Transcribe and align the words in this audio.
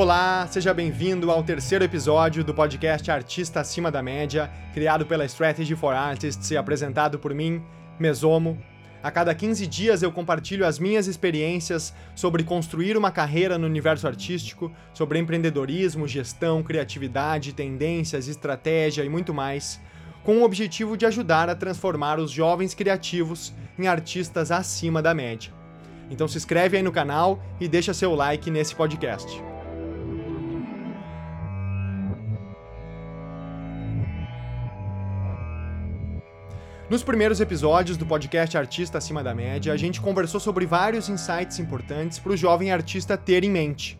Olá, 0.00 0.48
seja 0.50 0.72
bem-vindo 0.72 1.30
ao 1.30 1.42
terceiro 1.42 1.84
episódio 1.84 2.42
do 2.42 2.54
podcast 2.54 3.10
Artista 3.10 3.60
Acima 3.60 3.90
da 3.90 4.02
Média, 4.02 4.50
criado 4.72 5.04
pela 5.04 5.26
Strategy 5.26 5.76
for 5.76 5.94
Artists 5.94 6.50
e 6.50 6.56
apresentado 6.56 7.18
por 7.18 7.34
mim, 7.34 7.62
Mesomo. 7.98 8.56
A 9.02 9.10
cada 9.10 9.34
15 9.34 9.66
dias 9.66 10.02
eu 10.02 10.10
compartilho 10.10 10.66
as 10.66 10.78
minhas 10.78 11.06
experiências 11.06 11.92
sobre 12.14 12.42
construir 12.42 12.96
uma 12.96 13.10
carreira 13.10 13.58
no 13.58 13.66
universo 13.66 14.06
artístico, 14.06 14.72
sobre 14.94 15.18
empreendedorismo, 15.18 16.08
gestão, 16.08 16.62
criatividade, 16.62 17.52
tendências, 17.52 18.26
estratégia 18.26 19.04
e 19.04 19.08
muito 19.10 19.34
mais, 19.34 19.78
com 20.24 20.38
o 20.38 20.44
objetivo 20.44 20.96
de 20.96 21.04
ajudar 21.04 21.50
a 21.50 21.54
transformar 21.54 22.18
os 22.18 22.30
jovens 22.30 22.72
criativos 22.72 23.52
em 23.78 23.86
artistas 23.86 24.50
acima 24.50 25.02
da 25.02 25.12
média. 25.12 25.52
Então 26.10 26.26
se 26.26 26.38
inscreve 26.38 26.78
aí 26.78 26.82
no 26.82 26.90
canal 26.90 27.38
e 27.60 27.68
deixa 27.68 27.92
seu 27.92 28.14
like 28.14 28.50
nesse 28.50 28.74
podcast. 28.74 29.49
Nos 36.90 37.04
primeiros 37.04 37.40
episódios 37.40 37.96
do 37.96 38.04
podcast 38.04 38.58
Artista 38.58 38.98
Acima 38.98 39.22
da 39.22 39.32
Média, 39.32 39.72
a 39.72 39.76
gente 39.76 40.00
conversou 40.00 40.40
sobre 40.40 40.66
vários 40.66 41.08
insights 41.08 41.60
importantes 41.60 42.18
para 42.18 42.32
o 42.32 42.36
jovem 42.36 42.72
artista 42.72 43.16
ter 43.16 43.44
em 43.44 43.48
mente. 43.48 43.96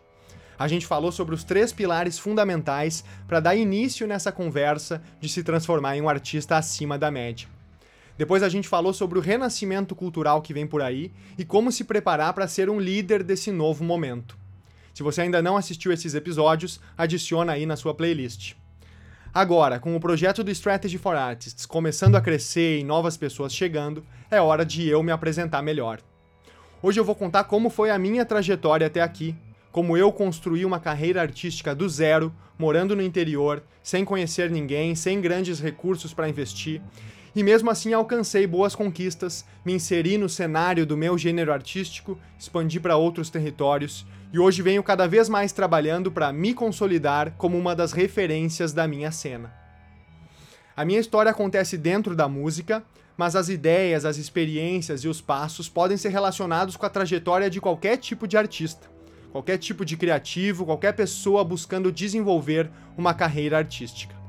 A 0.59 0.67
gente 0.67 0.85
falou 0.89 1.13
sobre 1.13 1.33
os 1.33 1.45
três 1.45 1.73
pilares 1.73 2.19
fundamentais 2.19 3.05
para 3.29 3.39
dar 3.39 3.55
início 3.55 4.09
nessa 4.09 4.33
conversa 4.33 5.01
de 5.21 5.29
se 5.29 5.45
transformar 5.45 5.97
em 5.97 6.03
um 6.03 6.09
artista 6.09 6.57
acima 6.57 6.99
da 6.99 7.13
média. 7.13 7.47
Depois 8.19 8.43
a 8.43 8.49
gente 8.49 8.67
falou 8.67 8.93
sobre 8.93 9.21
o 9.21 9.23
renascimento 9.23 9.95
cultural 9.95 10.43
que 10.43 10.53
vem 10.53 10.67
por 10.67 10.83
aí 10.83 11.13
e 11.39 11.45
como 11.45 11.71
se 11.71 11.85
preparar 11.85 12.33
para 12.33 12.49
ser 12.49 12.69
um 12.69 12.81
líder 12.81 13.23
desse 13.23 13.53
novo 13.53 13.85
momento. 13.85 14.37
Se 14.93 15.05
você 15.05 15.21
ainda 15.21 15.41
não 15.41 15.57
assistiu 15.57 15.93
esses 15.93 16.17
episódios, 16.17 16.81
adiciona 16.99 17.53
aí 17.53 17.65
na 17.65 17.77
sua 17.77 17.95
playlist. 17.95 18.57
Agora, 19.33 19.79
com 19.79 19.95
o 19.95 20.01
projeto 20.01 20.43
do 20.43 20.51
Strategy 20.51 20.99
for 20.99 21.15
Artists 21.15 21.65
começando 21.65 22.17
a 22.17 22.21
crescer 22.21 22.81
e 22.81 22.85
novas 22.85 23.17
pessoas 23.17 23.55
chegando, 23.55 24.05
é 24.29 24.41
hora 24.41 24.67
de 24.67 24.89
eu 24.89 25.05
me 25.05 25.13
apresentar 25.13 25.63
melhor. 25.63 26.01
Hoje 26.83 26.99
eu 26.99 27.05
vou 27.05 27.15
contar 27.15 27.45
como 27.45 27.71
foi 27.71 27.91
a 27.91 27.99
minha 27.99 28.25
trajetória 28.25 28.89
até 28.89 29.01
aqui, 29.01 29.37
como 29.71 29.97
eu 29.97 30.11
construí 30.11 30.65
uma 30.65 30.81
carreira 30.81 31.23
artística 31.23 31.73
do 31.77 31.89
zero, 31.89 32.35
morando 32.59 32.97
no 32.97 33.03
interior, 33.03 33.63
sem 33.85 34.05
conhecer 34.05 34.51
ninguém, 34.51 34.97
sem 34.97 35.21
grandes 35.21 35.61
recursos 35.61 36.13
para 36.13 36.29
investir, 36.29 36.83
e 37.33 37.45
mesmo 37.45 37.71
assim 37.71 37.93
alcancei 37.93 38.49
boas 38.49 38.75
conquistas, 38.75 39.45
me 39.65 39.73
inseri 39.73 40.19
no 40.19 40.29
cenário 40.29 40.85
do 40.85 40.97
meu 40.97 41.17
gênero 41.17 41.53
artístico, 41.53 42.19
expandi 42.37 42.81
para 42.81 42.97
outros 42.97 43.31
territórios 43.31 44.05
e 44.33 44.39
hoje 44.39 44.63
venho 44.63 44.83
cada 44.83 45.09
vez 45.09 45.29
mais 45.29 45.53
trabalhando 45.53 46.11
para 46.11 46.33
me 46.33 46.55
consolidar 46.55 47.35
como 47.37 47.59
uma 47.59 47.75
das 47.75 47.93
referências 47.93 48.73
da 48.73 48.87
minha 48.87 49.11
cena. 49.11 49.53
A 50.77 50.85
minha 50.85 51.01
história 51.01 51.31
acontece 51.31 51.77
dentro 51.77 52.15
da 52.15 52.29
música, 52.29 52.83
mas 53.17 53.35
as 53.35 53.49
ideias, 53.49 54.05
as 54.05 54.17
experiências 54.17 55.01
e 55.01 55.09
os 55.09 55.21
passos 55.21 55.69
podem 55.69 55.97
ser 55.97 56.11
relacionados 56.11 56.77
com 56.77 56.87
a 56.87 56.91
trajetória 56.91 57.51
de 57.51 57.61
qualquer 57.61 57.97
tipo 57.97 58.27
de 58.27 58.37
artista, 58.37 58.89
qualquer 59.33 59.59
tipo 59.59 59.85
de 59.85 59.97
criativo, 59.97 60.65
qualquer 60.65 60.93
pessoa 60.93 61.45
buscando 61.45 61.93
desenvolver 61.93 62.71
uma 62.97 63.13
carreira 63.13 63.59
artística. 63.59 64.20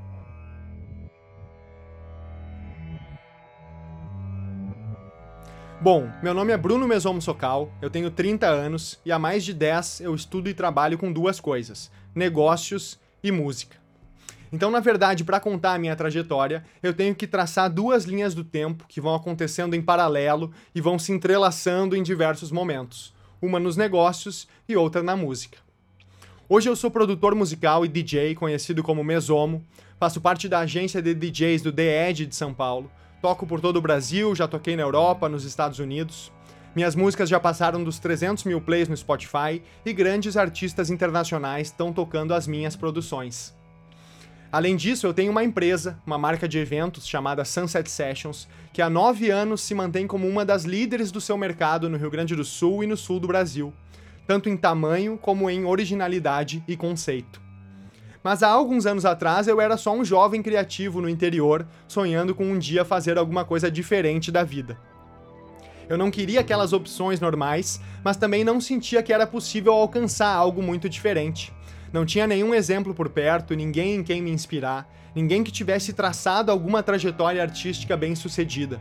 Bom, 5.83 6.11
meu 6.21 6.31
nome 6.31 6.53
é 6.53 6.57
Bruno 6.57 6.87
Mesomo 6.87 7.19
Socal, 7.19 7.73
eu 7.81 7.89
tenho 7.89 8.11
30 8.11 8.45
anos 8.45 8.99
e 9.03 9.11
há 9.11 9.17
mais 9.17 9.43
de 9.43 9.51
10 9.51 10.01
eu 10.01 10.13
estudo 10.13 10.47
e 10.47 10.53
trabalho 10.53 10.95
com 10.95 11.11
duas 11.11 11.39
coisas: 11.39 11.89
negócios 12.13 12.99
e 13.23 13.31
música. 13.31 13.77
Então, 14.53 14.69
na 14.69 14.79
verdade, 14.79 15.23
para 15.23 15.39
contar 15.39 15.73
a 15.73 15.79
minha 15.79 15.95
trajetória, 15.95 16.63
eu 16.83 16.93
tenho 16.93 17.15
que 17.15 17.25
traçar 17.25 17.67
duas 17.67 18.03
linhas 18.03 18.35
do 18.35 18.43
tempo 18.43 18.85
que 18.87 19.01
vão 19.01 19.15
acontecendo 19.15 19.75
em 19.75 19.81
paralelo 19.81 20.51
e 20.75 20.79
vão 20.79 20.99
se 20.99 21.11
entrelaçando 21.11 21.95
em 21.95 22.03
diversos 22.03 22.51
momentos, 22.51 23.11
uma 23.41 23.59
nos 23.59 23.75
negócios 23.75 24.47
e 24.69 24.75
outra 24.75 25.01
na 25.01 25.17
música. 25.17 25.57
Hoje 26.47 26.69
eu 26.69 26.75
sou 26.75 26.91
produtor 26.91 27.33
musical 27.33 27.83
e 27.83 27.87
DJ, 27.87 28.35
conhecido 28.35 28.83
como 28.83 29.03
Mesomo, 29.03 29.65
faço 29.99 30.21
parte 30.21 30.47
da 30.47 30.59
agência 30.59 31.01
de 31.01 31.15
DJs 31.15 31.63
do 31.63 31.73
The 31.73 32.09
Edge 32.11 32.27
de 32.27 32.35
São 32.35 32.53
Paulo 32.53 32.91
Toco 33.21 33.45
por 33.45 33.61
todo 33.61 33.77
o 33.77 33.81
Brasil, 33.81 34.33
já 34.33 34.47
toquei 34.47 34.75
na 34.75 34.81
Europa, 34.81 35.29
nos 35.29 35.45
Estados 35.45 35.77
Unidos. 35.77 36.31
Minhas 36.75 36.95
músicas 36.95 37.29
já 37.29 37.39
passaram 37.39 37.83
dos 37.83 37.99
300 37.99 38.45
mil 38.45 38.59
plays 38.59 38.87
no 38.87 38.97
Spotify 38.97 39.61
e 39.85 39.93
grandes 39.93 40.35
artistas 40.35 40.89
internacionais 40.89 41.67
estão 41.67 41.93
tocando 41.93 42.33
as 42.33 42.47
minhas 42.47 42.75
produções. 42.75 43.53
Além 44.51 44.75
disso, 44.75 45.05
eu 45.05 45.13
tenho 45.13 45.31
uma 45.31 45.43
empresa, 45.43 45.99
uma 46.05 46.17
marca 46.17 46.47
de 46.47 46.57
eventos 46.57 47.07
chamada 47.07 47.45
Sunset 47.45 47.89
Sessions, 47.89 48.47
que 48.73 48.81
há 48.81 48.89
nove 48.89 49.29
anos 49.29 49.61
se 49.61 49.75
mantém 49.75 50.07
como 50.07 50.27
uma 50.27 50.43
das 50.43 50.63
líderes 50.63 51.11
do 51.11 51.21
seu 51.21 51.37
mercado 51.37 51.89
no 51.89 51.97
Rio 51.97 52.09
Grande 52.09 52.35
do 52.35 52.43
Sul 52.43 52.83
e 52.83 52.87
no 52.87 52.97
sul 52.97 53.19
do 53.19 53.27
Brasil, 53.27 53.71
tanto 54.25 54.49
em 54.49 54.57
tamanho 54.57 55.17
como 55.17 55.49
em 55.49 55.63
originalidade 55.65 56.63
e 56.67 56.75
conceito. 56.75 57.40
Mas 58.23 58.43
há 58.43 58.49
alguns 58.49 58.85
anos 58.85 59.05
atrás 59.05 59.47
eu 59.47 59.59
era 59.59 59.77
só 59.77 59.93
um 59.93 60.05
jovem 60.05 60.41
criativo 60.41 61.01
no 61.01 61.09
interior, 61.09 61.65
sonhando 61.87 62.35
com 62.35 62.45
um 62.45 62.59
dia 62.59 62.85
fazer 62.85 63.17
alguma 63.17 63.43
coisa 63.43 63.71
diferente 63.71 64.31
da 64.31 64.43
vida. 64.43 64.77
Eu 65.89 65.97
não 65.97 66.11
queria 66.11 66.39
aquelas 66.39 66.71
opções 66.71 67.19
normais, 67.19 67.81
mas 68.03 68.15
também 68.17 68.43
não 68.43 68.61
sentia 68.61 69.03
que 69.03 69.11
era 69.11 69.27
possível 69.27 69.73
alcançar 69.73 70.33
algo 70.33 70.61
muito 70.61 70.87
diferente. 70.87 71.51
Não 71.91 72.05
tinha 72.05 72.25
nenhum 72.25 72.53
exemplo 72.53 72.93
por 72.93 73.09
perto, 73.09 73.55
ninguém 73.55 73.95
em 73.95 74.03
quem 74.03 74.21
me 74.21 74.31
inspirar, 74.31 74.89
ninguém 75.13 75.43
que 75.43 75.51
tivesse 75.51 75.91
traçado 75.91 76.51
alguma 76.51 76.81
trajetória 76.81 77.41
artística 77.41 77.97
bem 77.97 78.15
sucedida. 78.15 78.79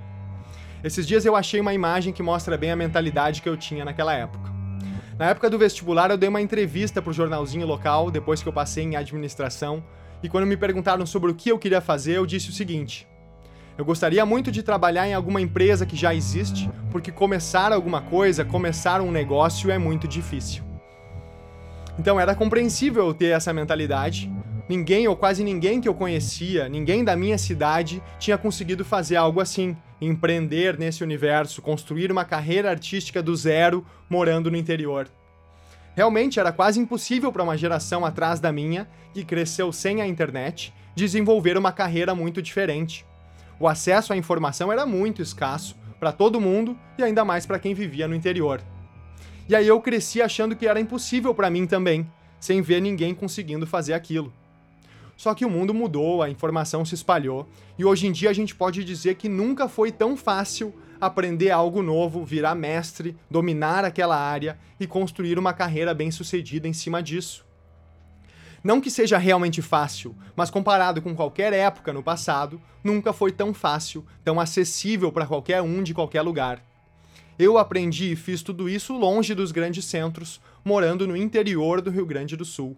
Esses 0.84 1.06
dias 1.06 1.24
eu 1.24 1.34
achei 1.34 1.60
uma 1.60 1.74
imagem 1.74 2.12
que 2.12 2.22
mostra 2.22 2.56
bem 2.56 2.70
a 2.70 2.76
mentalidade 2.76 3.42
que 3.42 3.48
eu 3.48 3.56
tinha 3.56 3.84
naquela 3.84 4.14
época. 4.14 4.49
Na 5.20 5.26
época 5.26 5.50
do 5.50 5.58
vestibular, 5.58 6.10
eu 6.10 6.16
dei 6.16 6.30
uma 6.30 6.40
entrevista 6.40 7.02
pro 7.02 7.12
jornalzinho 7.12 7.66
local, 7.66 8.10
depois 8.10 8.42
que 8.42 8.48
eu 8.48 8.52
passei 8.54 8.84
em 8.84 8.96
administração, 8.96 9.84
e 10.22 10.30
quando 10.30 10.46
me 10.46 10.56
perguntaram 10.56 11.04
sobre 11.04 11.30
o 11.30 11.34
que 11.34 11.50
eu 11.50 11.58
queria 11.58 11.82
fazer, 11.82 12.16
eu 12.16 12.24
disse 12.24 12.48
o 12.48 12.54
seguinte: 12.54 13.06
Eu 13.76 13.84
gostaria 13.84 14.24
muito 14.24 14.50
de 14.50 14.62
trabalhar 14.62 15.06
em 15.06 15.12
alguma 15.12 15.38
empresa 15.38 15.84
que 15.84 15.94
já 15.94 16.14
existe, 16.14 16.70
porque 16.90 17.12
começar 17.12 17.70
alguma 17.70 18.00
coisa, 18.00 18.46
começar 18.46 19.02
um 19.02 19.10
negócio 19.10 19.70
é 19.70 19.76
muito 19.76 20.08
difícil. 20.08 20.64
Então 21.98 22.18
era 22.18 22.34
compreensível 22.34 23.06
eu 23.06 23.12
ter 23.12 23.36
essa 23.36 23.52
mentalidade. 23.52 24.32
Ninguém 24.70 25.06
ou 25.06 25.14
quase 25.14 25.44
ninguém 25.44 25.82
que 25.82 25.88
eu 25.88 25.92
conhecia, 25.92 26.66
ninguém 26.66 27.04
da 27.04 27.14
minha 27.14 27.36
cidade, 27.36 28.02
tinha 28.18 28.38
conseguido 28.38 28.86
fazer 28.86 29.16
algo 29.16 29.38
assim 29.38 29.76
empreender 30.00 30.78
nesse 30.78 31.02
universo, 31.02 31.60
construir 31.60 32.10
uma 32.10 32.24
carreira 32.24 32.70
artística 32.70 33.22
do 33.22 33.34
zero 33.36 33.84
morando 34.08 34.50
no 34.50 34.56
interior. 34.56 35.08
Realmente 35.94 36.40
era 36.40 36.52
quase 36.52 36.80
impossível 36.80 37.32
para 37.32 37.42
uma 37.42 37.56
geração 37.56 38.04
atrás 38.04 38.40
da 38.40 38.50
minha, 38.50 38.88
que 39.12 39.24
cresceu 39.24 39.72
sem 39.72 40.00
a 40.00 40.06
internet, 40.06 40.72
desenvolver 40.94 41.58
uma 41.58 41.72
carreira 41.72 42.14
muito 42.14 42.40
diferente. 42.40 43.04
O 43.58 43.68
acesso 43.68 44.12
à 44.12 44.16
informação 44.16 44.72
era 44.72 44.86
muito 44.86 45.20
escasso 45.20 45.76
para 45.98 46.12
todo 46.12 46.40
mundo 46.40 46.78
e 46.96 47.02
ainda 47.02 47.24
mais 47.24 47.44
para 47.44 47.58
quem 47.58 47.74
vivia 47.74 48.08
no 48.08 48.14
interior. 48.14 48.62
E 49.48 49.54
aí 49.54 49.66
eu 49.66 49.80
cresci 49.80 50.22
achando 50.22 50.56
que 50.56 50.66
era 50.66 50.80
impossível 50.80 51.34
para 51.34 51.50
mim 51.50 51.66
também, 51.66 52.10
sem 52.38 52.62
ver 52.62 52.80
ninguém 52.80 53.14
conseguindo 53.14 53.66
fazer 53.66 53.92
aquilo. 53.92 54.32
Só 55.20 55.34
que 55.34 55.44
o 55.44 55.50
mundo 55.50 55.74
mudou, 55.74 56.22
a 56.22 56.30
informação 56.30 56.82
se 56.82 56.94
espalhou, 56.94 57.46
e 57.78 57.84
hoje 57.84 58.06
em 58.06 58.10
dia 58.10 58.30
a 58.30 58.32
gente 58.32 58.54
pode 58.54 58.82
dizer 58.82 59.16
que 59.16 59.28
nunca 59.28 59.68
foi 59.68 59.92
tão 59.92 60.16
fácil 60.16 60.74
aprender 60.98 61.50
algo 61.50 61.82
novo, 61.82 62.24
virar 62.24 62.54
mestre, 62.54 63.14
dominar 63.30 63.84
aquela 63.84 64.16
área 64.16 64.58
e 64.80 64.86
construir 64.86 65.38
uma 65.38 65.52
carreira 65.52 65.92
bem-sucedida 65.92 66.66
em 66.66 66.72
cima 66.72 67.02
disso. 67.02 67.44
Não 68.64 68.80
que 68.80 68.90
seja 68.90 69.18
realmente 69.18 69.60
fácil, 69.60 70.16
mas 70.34 70.50
comparado 70.50 71.02
com 71.02 71.14
qualquer 71.14 71.52
época 71.52 71.92
no 71.92 72.02
passado, 72.02 72.58
nunca 72.82 73.12
foi 73.12 73.30
tão 73.30 73.52
fácil, 73.52 74.06
tão 74.24 74.40
acessível 74.40 75.12
para 75.12 75.26
qualquer 75.26 75.60
um 75.60 75.82
de 75.82 75.92
qualquer 75.92 76.22
lugar. 76.22 76.64
Eu 77.38 77.58
aprendi 77.58 78.12
e 78.12 78.16
fiz 78.16 78.42
tudo 78.42 78.70
isso 78.70 78.96
longe 78.96 79.34
dos 79.34 79.52
grandes 79.52 79.84
centros, 79.84 80.40
morando 80.64 81.06
no 81.06 81.14
interior 81.14 81.82
do 81.82 81.90
Rio 81.90 82.06
Grande 82.06 82.38
do 82.38 82.44
Sul. 82.46 82.74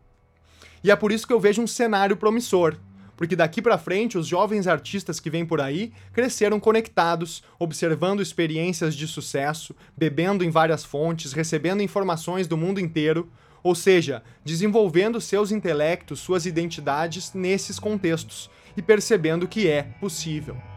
E 0.82 0.90
é 0.90 0.96
por 0.96 1.12
isso 1.12 1.26
que 1.26 1.32
eu 1.32 1.40
vejo 1.40 1.62
um 1.62 1.66
cenário 1.66 2.16
promissor, 2.16 2.76
porque 3.16 3.36
daqui 3.36 3.62
para 3.62 3.78
frente 3.78 4.18
os 4.18 4.26
jovens 4.26 4.66
artistas 4.66 5.20
que 5.20 5.30
vêm 5.30 5.46
por 5.46 5.60
aí 5.60 5.92
cresceram 6.12 6.58
conectados, 6.58 7.42
observando 7.58 8.20
experiências 8.20 8.94
de 8.94 9.06
sucesso, 9.06 9.76
bebendo 9.96 10.42
em 10.42 10.50
várias 10.50 10.84
fontes, 10.84 11.32
recebendo 11.32 11.82
informações 11.82 12.48
do 12.48 12.56
mundo 12.56 12.80
inteiro, 12.80 13.30
ou 13.62 13.74
seja, 13.74 14.22
desenvolvendo 14.44 15.20
seus 15.20 15.52
intelectos, 15.52 16.18
suas 16.18 16.46
identidades 16.46 17.32
nesses 17.32 17.78
contextos 17.78 18.50
e 18.76 18.82
percebendo 18.82 19.46
que 19.46 19.68
é 19.68 19.82
possível. 20.00 20.71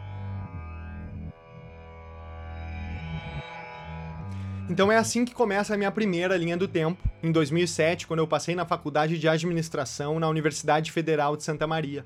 Então 4.68 4.90
é 4.90 4.96
assim 4.96 5.24
que 5.24 5.32
começa 5.32 5.74
a 5.74 5.76
minha 5.76 5.92
primeira 5.92 6.36
linha 6.36 6.56
do 6.56 6.66
tempo, 6.66 7.00
em 7.22 7.30
2007, 7.30 8.04
quando 8.04 8.18
eu 8.18 8.26
passei 8.26 8.56
na 8.56 8.66
faculdade 8.66 9.16
de 9.16 9.28
administração 9.28 10.18
na 10.18 10.28
Universidade 10.28 10.90
Federal 10.90 11.36
de 11.36 11.44
Santa 11.44 11.68
Maria. 11.68 12.04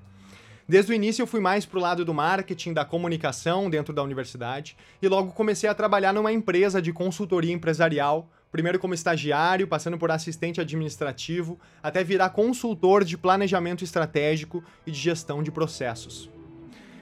Desde 0.69 0.93
o 0.93 0.95
início 0.95 1.23
eu 1.23 1.27
fui 1.27 1.41
mais 1.41 1.65
pro 1.65 1.81
lado 1.81 2.05
do 2.05 2.13
marketing, 2.13 2.75
da 2.75 2.85
comunicação 2.85 3.71
dentro 3.71 3.95
da 3.95 4.03
universidade, 4.03 4.77
e 5.01 5.09
logo 5.09 5.33
comecei 5.33 5.71
a 5.71 5.75
trabalhar 5.75 6.13
numa 6.13 6.33
empresa 6.33 6.83
de 6.83 6.93
consultoria 6.93 7.53
empresarial, 7.53 8.29
primeiro 8.53 8.79
como 8.79 8.93
estagiário, 8.93 9.67
passando 9.67 9.97
por 9.97 10.11
assistente 10.11 10.61
administrativo, 10.61 11.59
até 11.83 12.05
virar 12.05 12.29
consultor 12.29 13.05
de 13.05 13.17
planejamento 13.17 13.83
estratégico 13.83 14.63
e 14.87 14.91
de 14.91 14.99
gestão 14.99 15.43
de 15.43 15.51
processos. 15.51 16.31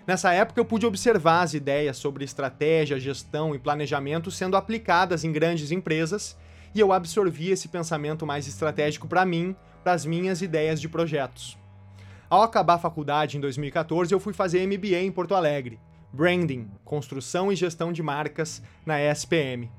Nessa 0.09 0.33
época 0.33 0.59
eu 0.59 0.65
pude 0.65 0.87
observar 0.87 1.43
as 1.43 1.53
ideias 1.53 1.99
sobre 1.99 2.25
estratégia, 2.25 2.99
gestão 2.99 3.55
e 3.55 3.59
planejamento 3.59 4.31
sendo 4.31 4.57
aplicadas 4.57 5.23
em 5.23 5.31
grandes 5.31 5.71
empresas, 5.71 6.35
e 6.75 6.81
eu 6.81 6.95
absorvi 6.95 7.51
esse 7.51 7.69
pensamento 7.69 8.25
mais 8.25 8.49
estratégico 8.49 9.07
para 9.07 9.27
mim, 9.27 9.55
para 9.85 9.93
as 9.93 10.07
minhas 10.07 10.41
ideias 10.41 10.81
de 10.81 10.89
projetos. 10.89 11.59
Ao 12.31 12.43
acabar 12.43 12.77
a 12.77 12.79
faculdade 12.79 13.37
em 13.37 13.41
2014, 13.41 14.11
eu 14.11 14.19
fui 14.19 14.33
fazer 14.33 14.67
MBA 14.67 14.97
em 15.03 15.13
Porto 15.13 15.35
Alegre, 15.35 15.79
Branding, 16.11 16.71
Construção 16.87 17.53
e 17.53 17.57
Gestão 17.57 17.93
de 17.93 18.03
Marcas, 18.03 18.63
na 18.87 18.99
ESPM. 18.99 19.71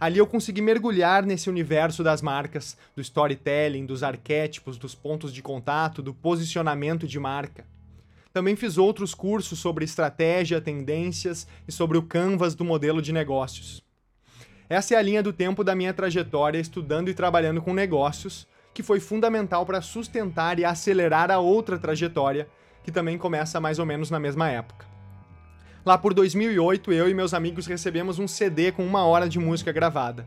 Ali 0.00 0.18
eu 0.18 0.26
consegui 0.26 0.60
mergulhar 0.60 1.24
nesse 1.24 1.48
universo 1.48 2.02
das 2.02 2.20
marcas, 2.20 2.76
do 2.96 3.00
storytelling, 3.00 3.86
dos 3.86 4.02
arquétipos, 4.02 4.76
dos 4.76 4.96
pontos 4.96 5.32
de 5.32 5.40
contato, 5.40 6.02
do 6.02 6.12
posicionamento 6.12 7.06
de 7.06 7.20
marca. 7.20 7.77
Também 8.38 8.54
fiz 8.54 8.78
outros 8.78 9.16
cursos 9.16 9.58
sobre 9.58 9.84
estratégia, 9.84 10.60
tendências 10.60 11.44
e 11.66 11.72
sobre 11.72 11.98
o 11.98 12.02
canvas 12.02 12.54
do 12.54 12.64
modelo 12.64 13.02
de 13.02 13.12
negócios. 13.12 13.82
Essa 14.68 14.94
é 14.94 14.96
a 14.96 15.02
linha 15.02 15.24
do 15.24 15.32
tempo 15.32 15.64
da 15.64 15.74
minha 15.74 15.92
trajetória 15.92 16.60
estudando 16.60 17.08
e 17.08 17.14
trabalhando 17.14 17.60
com 17.60 17.74
negócios, 17.74 18.46
que 18.72 18.80
foi 18.80 19.00
fundamental 19.00 19.66
para 19.66 19.82
sustentar 19.82 20.56
e 20.60 20.64
acelerar 20.64 21.32
a 21.32 21.40
outra 21.40 21.76
trajetória, 21.80 22.48
que 22.84 22.92
também 22.92 23.18
começa 23.18 23.58
mais 23.58 23.80
ou 23.80 23.84
menos 23.84 24.08
na 24.08 24.20
mesma 24.20 24.48
época. 24.48 24.86
Lá 25.84 25.98
por 25.98 26.14
2008, 26.14 26.92
eu 26.92 27.08
e 27.08 27.14
meus 27.14 27.34
amigos 27.34 27.66
recebemos 27.66 28.20
um 28.20 28.28
CD 28.28 28.70
com 28.70 28.86
uma 28.86 29.04
hora 29.04 29.28
de 29.28 29.40
música 29.40 29.72
gravada. 29.72 30.24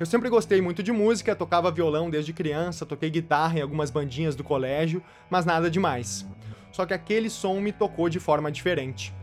Eu 0.00 0.06
sempre 0.06 0.30
gostei 0.30 0.62
muito 0.62 0.82
de 0.82 0.90
música, 0.90 1.36
tocava 1.36 1.70
violão 1.70 2.08
desde 2.08 2.32
criança, 2.32 2.86
toquei 2.86 3.10
guitarra 3.10 3.58
em 3.58 3.60
algumas 3.60 3.90
bandinhas 3.90 4.34
do 4.34 4.42
colégio, 4.42 5.02
mas 5.28 5.44
nada 5.44 5.70
demais. 5.70 6.26
Só 6.72 6.84
que 6.86 6.94
aquele 6.94 7.30
som 7.30 7.60
me 7.60 7.70
tocou 7.70 8.08
de 8.08 8.18
forma 8.18 8.50
diferente. 8.50 9.14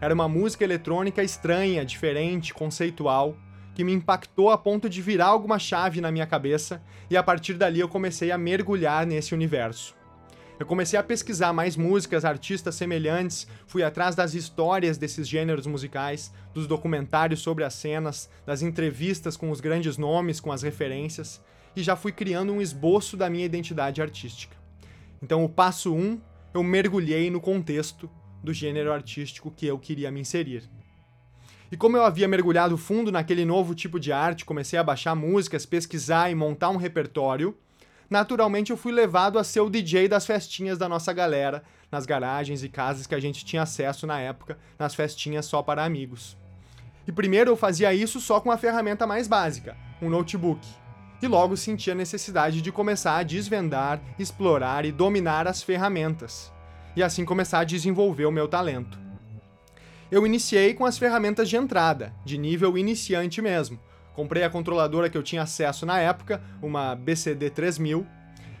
Era 0.00 0.14
uma 0.14 0.28
música 0.28 0.64
eletrônica 0.64 1.22
estranha, 1.22 1.84
diferente, 1.84 2.54
conceitual, 2.54 3.36
que 3.74 3.84
me 3.84 3.92
impactou 3.92 4.50
a 4.50 4.56
ponto 4.56 4.88
de 4.88 5.02
virar 5.02 5.26
alguma 5.26 5.58
chave 5.58 6.00
na 6.00 6.10
minha 6.10 6.26
cabeça, 6.26 6.82
e 7.10 7.16
a 7.16 7.22
partir 7.22 7.54
dali 7.54 7.80
eu 7.80 7.88
comecei 7.88 8.30
a 8.30 8.38
mergulhar 8.38 9.06
nesse 9.06 9.34
universo. 9.34 9.94
Eu 10.58 10.64
comecei 10.64 10.98
a 10.98 11.02
pesquisar 11.02 11.52
mais 11.52 11.76
músicas, 11.76 12.24
artistas 12.24 12.74
semelhantes, 12.74 13.46
fui 13.66 13.82
atrás 13.82 14.14
das 14.14 14.32
histórias 14.32 14.96
desses 14.96 15.28
gêneros 15.28 15.66
musicais, 15.66 16.32
dos 16.54 16.66
documentários 16.66 17.40
sobre 17.40 17.62
as 17.62 17.74
cenas, 17.74 18.30
das 18.46 18.62
entrevistas 18.62 19.36
com 19.36 19.50
os 19.50 19.60
grandes 19.60 19.98
nomes, 19.98 20.40
com 20.40 20.50
as 20.50 20.62
referências, 20.62 21.42
e 21.76 21.82
já 21.82 21.94
fui 21.94 22.10
criando 22.12 22.54
um 22.54 22.62
esboço 22.62 23.18
da 23.18 23.28
minha 23.28 23.44
identidade 23.44 24.00
artística. 24.00 24.56
Então, 25.22 25.44
o 25.44 25.48
passo 25.48 25.94
1, 25.94 25.98
um, 25.98 26.20
eu 26.56 26.62
mergulhei 26.62 27.30
no 27.30 27.38
contexto 27.38 28.10
do 28.42 28.50
gênero 28.50 28.90
artístico 28.90 29.50
que 29.50 29.66
eu 29.66 29.78
queria 29.78 30.10
me 30.10 30.20
inserir. 30.20 30.62
E 31.70 31.76
como 31.76 31.98
eu 31.98 32.04
havia 32.04 32.26
mergulhado 32.26 32.78
fundo 32.78 33.12
naquele 33.12 33.44
novo 33.44 33.74
tipo 33.74 34.00
de 34.00 34.10
arte, 34.10 34.44
comecei 34.44 34.78
a 34.78 34.82
baixar 34.82 35.14
músicas, 35.14 35.66
pesquisar 35.66 36.30
e 36.30 36.34
montar 36.34 36.70
um 36.70 36.76
repertório, 36.76 37.54
naturalmente 38.08 38.70
eu 38.70 38.76
fui 38.76 38.90
levado 38.90 39.38
a 39.38 39.44
ser 39.44 39.60
o 39.60 39.68
DJ 39.68 40.08
das 40.08 40.24
festinhas 40.24 40.78
da 40.78 40.88
nossa 40.88 41.12
galera, 41.12 41.62
nas 41.92 42.06
garagens 42.06 42.64
e 42.64 42.70
casas 42.70 43.06
que 43.06 43.14
a 43.14 43.20
gente 43.20 43.44
tinha 43.44 43.62
acesso 43.62 44.06
na 44.06 44.18
época, 44.18 44.58
nas 44.78 44.94
festinhas 44.94 45.44
só 45.44 45.60
para 45.62 45.84
amigos. 45.84 46.38
E 47.06 47.12
primeiro 47.12 47.50
eu 47.50 47.56
fazia 47.56 47.92
isso 47.92 48.18
só 48.18 48.40
com 48.40 48.50
a 48.50 48.56
ferramenta 48.56 49.06
mais 49.06 49.28
básica, 49.28 49.76
um 50.00 50.08
notebook. 50.08 50.66
E 51.20 51.26
logo 51.26 51.56
senti 51.56 51.90
a 51.90 51.94
necessidade 51.94 52.60
de 52.60 52.70
começar 52.70 53.16
a 53.16 53.22
desvendar, 53.22 54.00
explorar 54.18 54.84
e 54.84 54.92
dominar 54.92 55.46
as 55.46 55.62
ferramentas. 55.62 56.52
E 56.94 57.02
assim 57.02 57.24
começar 57.24 57.60
a 57.60 57.64
desenvolver 57.64 58.26
o 58.26 58.32
meu 58.32 58.48
talento 58.48 59.06
eu 60.10 60.24
iniciei 60.24 60.72
com 60.72 60.84
as 60.84 60.98
ferramentas 60.98 61.48
de 61.48 61.56
entrada, 61.56 62.12
de 62.24 62.38
nível 62.38 62.78
iniciante 62.78 63.42
mesmo. 63.42 63.78
Comprei 64.14 64.44
a 64.44 64.50
controladora 64.50 65.10
que 65.10 65.18
eu 65.18 65.22
tinha 65.22 65.42
acesso 65.42 65.84
na 65.84 65.98
época, 65.98 66.40
uma 66.62 66.94
BCD 66.94 67.50
3000, 67.50 68.06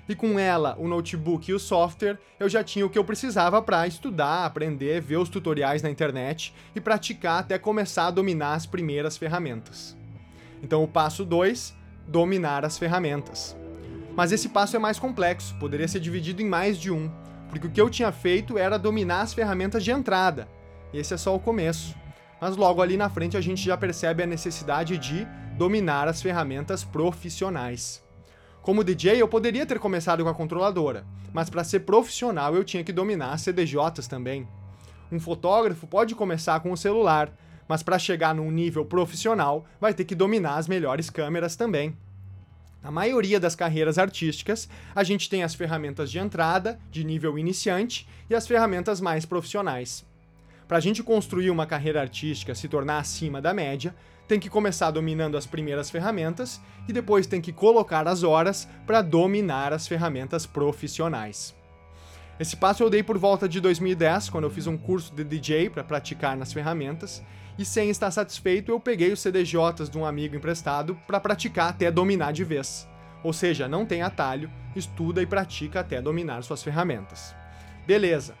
e 0.08 0.14
com 0.14 0.38
ela, 0.38 0.76
o 0.78 0.86
notebook 0.86 1.50
e 1.50 1.54
o 1.54 1.58
software, 1.58 2.18
eu 2.38 2.48
já 2.48 2.62
tinha 2.62 2.86
o 2.86 2.90
que 2.90 2.98
eu 2.98 3.04
precisava 3.04 3.60
para 3.60 3.86
estudar, 3.86 4.44
aprender, 4.44 5.00
ver 5.00 5.16
os 5.16 5.28
tutoriais 5.28 5.82
na 5.82 5.90
internet 5.90 6.54
e 6.74 6.80
praticar 6.80 7.40
até 7.40 7.58
começar 7.58 8.08
a 8.08 8.10
dominar 8.12 8.54
as 8.54 8.66
primeiras 8.66 9.16
ferramentas. 9.16 9.96
Então, 10.62 10.82
o 10.82 10.88
passo 10.88 11.24
2, 11.24 11.74
dominar 12.06 12.64
as 12.64 12.78
ferramentas. 12.78 13.56
Mas 14.14 14.32
esse 14.32 14.48
passo 14.48 14.76
é 14.76 14.78
mais 14.78 14.98
complexo, 14.98 15.54
poderia 15.58 15.88
ser 15.88 16.00
dividido 16.00 16.40
em 16.40 16.48
mais 16.48 16.78
de 16.78 16.90
um, 16.90 17.10
porque 17.48 17.66
o 17.66 17.70
que 17.70 17.80
eu 17.80 17.90
tinha 17.90 18.10
feito 18.10 18.56
era 18.58 18.78
dominar 18.78 19.20
as 19.20 19.34
ferramentas 19.34 19.84
de 19.84 19.90
entrada, 19.90 20.48
esse 20.92 21.12
é 21.12 21.16
só 21.16 21.34
o 21.34 21.40
começo. 21.40 21.94
Mas 22.40 22.56
logo 22.56 22.82
ali 22.82 22.96
na 22.96 23.08
frente 23.08 23.36
a 23.36 23.40
gente 23.40 23.64
já 23.64 23.76
percebe 23.76 24.22
a 24.22 24.26
necessidade 24.26 24.98
de 24.98 25.26
dominar 25.56 26.06
as 26.08 26.20
ferramentas 26.22 26.84
profissionais. 26.84 28.04
Como 28.62 28.84
DJ, 28.84 29.20
eu 29.20 29.28
poderia 29.28 29.64
ter 29.64 29.78
começado 29.78 30.24
com 30.24 30.28
a 30.28 30.34
controladora, 30.34 31.06
mas 31.32 31.48
para 31.48 31.64
ser 31.64 31.80
profissional 31.80 32.54
eu 32.54 32.64
tinha 32.64 32.84
que 32.84 32.92
dominar 32.92 33.32
as 33.32 33.42
CDJs 33.42 34.06
também. 34.08 34.46
Um 35.10 35.20
fotógrafo 35.20 35.86
pode 35.86 36.14
começar 36.14 36.58
com 36.60 36.72
o 36.72 36.76
celular, 36.76 37.32
mas 37.68 37.82
para 37.82 37.98
chegar 37.98 38.34
num 38.34 38.50
nível 38.50 38.84
profissional 38.84 39.66
vai 39.80 39.94
ter 39.94 40.04
que 40.04 40.14
dominar 40.14 40.56
as 40.56 40.68
melhores 40.68 41.10
câmeras 41.10 41.56
também. 41.56 41.96
Na 42.82 42.90
maioria 42.90 43.40
das 43.40 43.56
carreiras 43.56 43.98
artísticas, 43.98 44.68
a 44.94 45.02
gente 45.02 45.28
tem 45.28 45.42
as 45.42 45.54
ferramentas 45.54 46.10
de 46.10 46.18
entrada, 46.18 46.78
de 46.90 47.02
nível 47.02 47.38
iniciante, 47.38 48.08
e 48.30 48.34
as 48.34 48.46
ferramentas 48.46 49.00
mais 49.00 49.26
profissionais. 49.26 50.04
Para 50.68 50.78
a 50.78 50.80
gente 50.80 51.02
construir 51.02 51.50
uma 51.50 51.66
carreira 51.66 52.00
artística 52.00 52.54
se 52.54 52.68
tornar 52.68 52.98
acima 52.98 53.40
da 53.40 53.52
média, 53.52 53.94
tem 54.28 54.38
que 54.38 54.50
começar 54.50 54.90
dominando 54.90 55.36
as 55.36 55.46
primeiras 55.46 55.90
ferramentas 55.90 56.60
e 56.88 56.92
depois 56.92 57.26
tem 57.26 57.40
que 57.40 57.52
colocar 57.52 58.06
as 58.08 58.22
horas 58.22 58.68
para 58.86 59.02
dominar 59.02 59.72
as 59.72 59.86
ferramentas 59.86 60.46
profissionais. 60.46 61.54
Esse 62.38 62.56
passo 62.56 62.82
eu 62.82 62.90
dei 62.90 63.02
por 63.02 63.16
volta 63.16 63.48
de 63.48 63.60
2010, 63.60 64.28
quando 64.28 64.44
eu 64.44 64.50
fiz 64.50 64.66
um 64.66 64.76
curso 64.76 65.14
de 65.14 65.24
DJ 65.24 65.70
para 65.70 65.82
praticar 65.82 66.36
nas 66.36 66.52
ferramentas, 66.52 67.22
e 67.58 67.64
sem 67.64 67.88
estar 67.88 68.10
satisfeito, 68.10 68.70
eu 68.70 68.78
peguei 68.78 69.12
os 69.12 69.20
CDJs 69.20 69.88
de 69.90 69.96
um 69.96 70.04
amigo 70.04 70.36
emprestado 70.36 70.98
para 71.06 71.20
praticar 71.20 71.70
até 71.70 71.90
dominar 71.90 72.32
de 72.32 72.44
vez. 72.44 72.86
Ou 73.24 73.32
seja, 73.32 73.66
não 73.66 73.86
tem 73.86 74.02
atalho, 74.02 74.50
estuda 74.74 75.22
e 75.22 75.26
pratica 75.26 75.80
até 75.80 76.00
dominar 76.02 76.42
suas 76.42 76.62
ferramentas. 76.62 77.34
Beleza, 77.86 78.34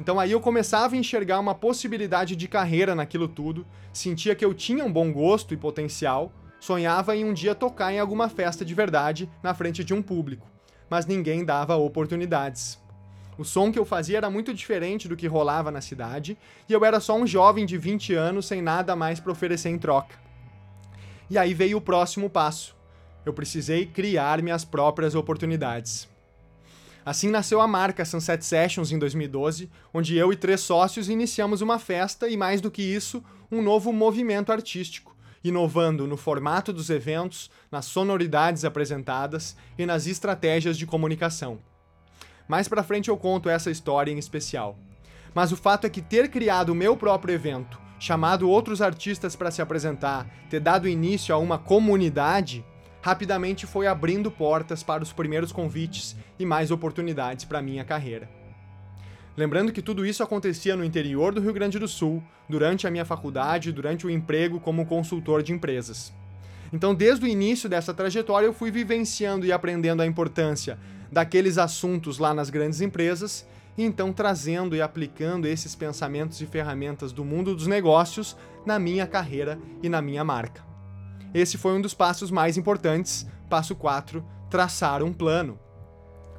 então 0.00 0.18
aí 0.18 0.32
eu 0.32 0.40
começava 0.40 0.94
a 0.94 0.98
enxergar 0.98 1.38
uma 1.38 1.54
possibilidade 1.54 2.34
de 2.34 2.48
carreira 2.48 2.94
naquilo 2.94 3.28
tudo, 3.28 3.66
sentia 3.92 4.34
que 4.34 4.44
eu 4.44 4.54
tinha 4.54 4.82
um 4.82 4.90
bom 4.90 5.12
gosto 5.12 5.52
e 5.52 5.58
potencial, 5.58 6.32
sonhava 6.58 7.14
em 7.14 7.24
um 7.24 7.34
dia 7.34 7.54
tocar 7.54 7.92
em 7.92 7.98
alguma 7.98 8.28
festa 8.28 8.64
de 8.64 8.74
verdade 8.74 9.30
na 9.42 9.52
frente 9.52 9.84
de 9.84 9.92
um 9.92 10.00
público, 10.00 10.46
mas 10.88 11.04
ninguém 11.04 11.44
dava 11.44 11.76
oportunidades. 11.76 12.78
O 13.38 13.44
som 13.44 13.72
que 13.72 13.78
eu 13.78 13.84
fazia 13.84 14.18
era 14.18 14.30
muito 14.30 14.52
diferente 14.52 15.08
do 15.08 15.16
que 15.16 15.26
rolava 15.26 15.70
na 15.70 15.80
cidade, 15.80 16.36
e 16.68 16.72
eu 16.72 16.84
era 16.84 17.00
só 17.00 17.16
um 17.16 17.26
jovem 17.26 17.64
de 17.64 17.78
20 17.78 18.14
anos 18.14 18.46
sem 18.46 18.60
nada 18.60 18.94
mais 18.94 19.18
para 19.18 19.32
oferecer 19.32 19.70
em 19.70 19.78
troca. 19.78 20.18
E 21.30 21.38
aí 21.38 21.54
veio 21.54 21.78
o 21.78 21.80
próximo 21.80 22.28
passo. 22.28 22.76
Eu 23.24 23.32
precisei 23.32 23.86
criar 23.86 24.42
minhas 24.42 24.64
próprias 24.64 25.14
oportunidades. 25.14 26.08
Assim 27.04 27.30
nasceu 27.30 27.60
a 27.60 27.66
marca 27.66 28.04
Sunset 28.04 28.44
Sessions 28.44 28.92
em 28.92 28.98
2012, 28.98 29.70
onde 29.92 30.16
eu 30.16 30.32
e 30.32 30.36
três 30.36 30.60
sócios 30.60 31.08
iniciamos 31.08 31.60
uma 31.60 31.78
festa 31.78 32.28
e, 32.28 32.36
mais 32.36 32.60
do 32.60 32.70
que 32.70 32.82
isso, 32.82 33.24
um 33.50 33.62
novo 33.62 33.92
movimento 33.92 34.52
artístico, 34.52 35.16
inovando 35.42 36.06
no 36.06 36.16
formato 36.16 36.72
dos 36.72 36.90
eventos, 36.90 37.50
nas 37.70 37.86
sonoridades 37.86 38.64
apresentadas 38.64 39.56
e 39.78 39.86
nas 39.86 40.06
estratégias 40.06 40.76
de 40.76 40.86
comunicação. 40.86 41.58
Mais 42.50 42.66
para 42.66 42.82
frente 42.82 43.08
eu 43.08 43.16
conto 43.16 43.48
essa 43.48 43.70
história 43.70 44.10
em 44.10 44.18
especial. 44.18 44.76
Mas 45.32 45.52
o 45.52 45.56
fato 45.56 45.86
é 45.86 45.88
que 45.88 46.02
ter 46.02 46.28
criado 46.28 46.70
o 46.70 46.74
meu 46.74 46.96
próprio 46.96 47.32
evento, 47.32 47.80
chamado 47.96 48.50
outros 48.50 48.82
artistas 48.82 49.36
para 49.36 49.52
se 49.52 49.62
apresentar, 49.62 50.26
ter 50.50 50.58
dado 50.58 50.88
início 50.88 51.32
a 51.32 51.38
uma 51.38 51.58
comunidade, 51.58 52.64
rapidamente 53.00 53.68
foi 53.68 53.86
abrindo 53.86 54.32
portas 54.32 54.82
para 54.82 55.00
os 55.00 55.12
primeiros 55.12 55.52
convites 55.52 56.16
e 56.40 56.44
mais 56.44 56.72
oportunidades 56.72 57.44
para 57.44 57.62
minha 57.62 57.84
carreira. 57.84 58.28
Lembrando 59.36 59.70
que 59.70 59.80
tudo 59.80 60.04
isso 60.04 60.20
acontecia 60.20 60.74
no 60.74 60.84
interior 60.84 61.32
do 61.32 61.40
Rio 61.40 61.52
Grande 61.52 61.78
do 61.78 61.86
Sul, 61.86 62.20
durante 62.48 62.84
a 62.84 62.90
minha 62.90 63.04
faculdade 63.04 63.70
durante 63.70 64.08
o 64.08 64.10
emprego 64.10 64.58
como 64.58 64.86
consultor 64.86 65.40
de 65.40 65.52
empresas. 65.52 66.12
Então, 66.72 66.96
desde 66.96 67.24
o 67.24 67.28
início 67.28 67.68
dessa 67.68 67.94
trajetória, 67.94 68.46
eu 68.46 68.52
fui 68.52 68.72
vivenciando 68.72 69.46
e 69.46 69.52
aprendendo 69.52 70.02
a 70.02 70.06
importância 70.06 70.78
daqueles 71.10 71.58
assuntos 71.58 72.18
lá 72.18 72.32
nas 72.32 72.50
grandes 72.50 72.80
empresas, 72.80 73.46
e 73.76 73.84
então 73.84 74.12
trazendo 74.12 74.76
e 74.76 74.82
aplicando 74.82 75.46
esses 75.46 75.74
pensamentos 75.74 76.40
e 76.40 76.46
ferramentas 76.46 77.12
do 77.12 77.24
mundo 77.24 77.54
dos 77.54 77.66
negócios 77.66 78.36
na 78.64 78.78
minha 78.78 79.06
carreira 79.06 79.58
e 79.82 79.88
na 79.88 80.02
minha 80.02 80.24
marca. 80.24 80.62
Esse 81.32 81.56
foi 81.56 81.72
um 81.72 81.80
dos 81.80 81.94
passos 81.94 82.30
mais 82.30 82.56
importantes. 82.56 83.26
Passo 83.48 83.74
4: 83.74 84.24
traçar 84.48 85.02
um 85.02 85.12
plano. 85.12 85.58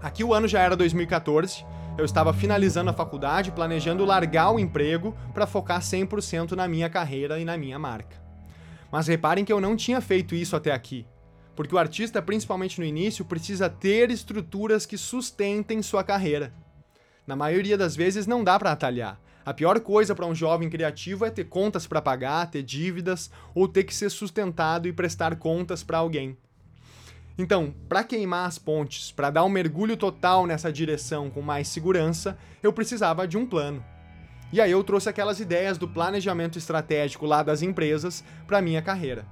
Aqui 0.02 0.24
o 0.24 0.34
ano 0.34 0.48
já 0.48 0.60
era 0.60 0.76
2014, 0.76 1.64
eu 1.98 2.06
estava 2.06 2.34
finalizando 2.34 2.90
a 2.90 2.94
faculdade, 2.94 3.52
planejando 3.52 4.06
largar 4.06 4.52
o 4.52 4.60
emprego 4.60 5.16
para 5.34 5.46
focar 5.46 5.82
100% 5.82 6.54
na 6.54 6.68
minha 6.68 6.90
carreira 6.90 7.40
e 7.40 7.46
na 7.46 7.58
minha 7.58 7.78
marca. 7.78 8.20
Mas 8.92 9.08
reparem 9.08 9.46
que 9.46 9.54
eu 9.54 9.62
não 9.62 9.76
tinha 9.76 10.02
feito 10.02 10.36
isso 10.36 10.56
até 10.56 10.72
aqui. 10.72 11.06
Porque 11.62 11.76
o 11.76 11.78
artista, 11.78 12.24
principalmente 12.24 12.80
no 12.80 12.86
início, 12.88 13.24
precisa 13.24 13.70
ter 13.70 14.10
estruturas 14.10 14.84
que 14.84 14.98
sustentem 14.98 15.80
sua 15.84 16.04
carreira. 16.04 16.52
Na 17.28 17.36
maioria 17.36 17.78
das 17.78 17.96
vezes 17.96 18.26
não 18.26 18.44
dá 18.44 18.58
para 18.58 18.72
atalhar. 18.72 19.22
A 19.46 19.54
pior 19.54 19.80
coisa 19.80 20.16
para 20.16 20.26
um 20.26 20.34
jovem 20.34 20.72
criativo 20.72 21.24
é 21.24 21.30
ter 21.30 21.44
contas 21.44 21.86
para 21.86 22.02
pagar, 22.02 22.50
ter 22.50 22.64
dívidas 22.64 23.30
ou 23.54 23.68
ter 23.68 23.84
que 23.84 23.94
ser 23.94 24.10
sustentado 24.10 24.88
e 24.88 24.92
prestar 24.92 25.36
contas 25.36 25.84
para 25.84 26.00
alguém. 26.00 26.36
Então, 27.38 27.76
para 27.88 28.04
queimar 28.04 28.48
as 28.48 28.58
pontes, 28.58 29.12
para 29.12 29.30
dar 29.30 29.44
um 29.44 29.50
mergulho 29.50 29.96
total 29.96 30.48
nessa 30.48 30.74
direção 30.74 31.30
com 31.30 31.44
mais 31.44 31.68
segurança, 31.68 32.40
eu 32.64 32.74
precisava 32.74 33.28
de 33.28 33.38
um 33.38 33.46
plano. 33.46 33.86
E 34.52 34.60
aí 34.60 34.72
eu 34.72 34.84
trouxe 34.84 35.10
aquelas 35.10 35.40
ideias 35.40 35.78
do 35.78 35.88
planejamento 35.88 36.58
estratégico 36.58 37.28
lá 37.28 37.44
das 37.44 37.62
empresas 37.62 38.24
para 38.48 38.64
minha 38.64 38.82
carreira. 38.82 39.28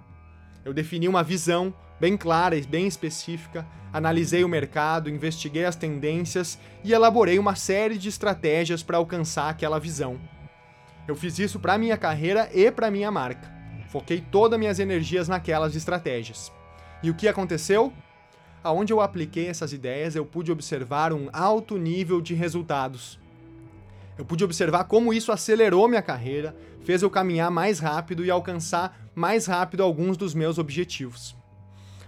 Eu 0.63 0.75
defini 0.75 1.07
uma 1.07 1.23
visão 1.23 1.73
bem 1.99 2.15
clara 2.15 2.55
e 2.55 2.65
bem 2.65 2.87
específica, 2.87 3.65
analisei 3.91 4.43
o 4.43 4.49
mercado, 4.49 5.09
investiguei 5.09 5.65
as 5.65 5.75
tendências 5.75 6.57
e 6.83 6.93
elaborei 6.93 7.37
uma 7.37 7.55
série 7.55 7.97
de 7.97 8.09
estratégias 8.09 8.81
para 8.81 8.97
alcançar 8.97 9.49
aquela 9.49 9.79
visão. 9.79 10.19
Eu 11.07 11.15
fiz 11.15 11.39
isso 11.39 11.59
para 11.59 11.77
minha 11.77 11.97
carreira 11.97 12.49
e 12.53 12.71
para 12.71 12.91
minha 12.91 13.11
marca. 13.11 13.51
Foquei 13.89 14.21
todas 14.21 14.59
minhas 14.59 14.79
energias 14.79 15.27
naquelas 15.27 15.75
estratégias. 15.75 16.51
E 17.01 17.09
o 17.09 17.15
que 17.15 17.27
aconteceu? 17.27 17.91
Aonde 18.63 18.93
eu 18.93 19.01
apliquei 19.01 19.47
essas 19.47 19.73
ideias, 19.73 20.15
eu 20.15 20.25
pude 20.25 20.51
observar 20.51 21.11
um 21.11 21.29
alto 21.33 21.77
nível 21.77 22.21
de 22.21 22.33
resultados. 22.35 23.19
Eu 24.17 24.25
pude 24.25 24.43
observar 24.43 24.83
como 24.83 25.13
isso 25.13 25.31
acelerou 25.31 25.87
minha 25.87 26.01
carreira, 26.01 26.55
fez 26.83 27.01
eu 27.01 27.09
caminhar 27.09 27.49
mais 27.49 27.79
rápido 27.79 28.23
e 28.23 28.29
alcançar 28.29 29.09
mais 29.15 29.47
rápido 29.47 29.81
alguns 29.81 30.17
dos 30.17 30.33
meus 30.33 30.57
objetivos. 30.57 31.38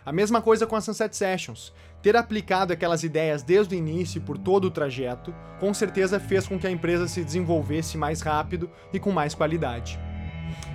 A 0.04 0.12
mesma 0.12 0.42
coisa 0.42 0.66
com 0.66 0.76
as 0.76 0.84
Sunset 0.84 1.16
Sessions. 1.16 1.72
Ter 2.02 2.16
aplicado 2.16 2.74
aquelas 2.74 3.04
ideias 3.04 3.44
desde 3.44 3.76
o 3.76 3.78
início 3.78 4.20
por 4.20 4.38
todo 4.38 4.66
o 4.66 4.72
trajeto, 4.72 5.34
com 5.60 5.72
certeza 5.74 6.20
fez 6.20 6.48
com 6.48 6.58
que 6.58 6.66
a 6.66 6.72
empresa 6.72 7.08
se 7.08 7.24
desenvolvesse 7.24 7.98
mais 7.98 8.22
rápido 8.22 8.70
e 8.92 9.00
com 9.00 9.12
mais 9.12 9.36
qualidade. 9.36 10.00